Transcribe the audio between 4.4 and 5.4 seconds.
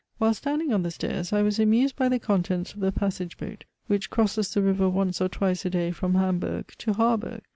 the river once or